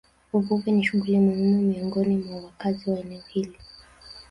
[0.37, 3.57] Uvuvi ni shughuli muhimu miongoni mwa wakazi wa eneo hili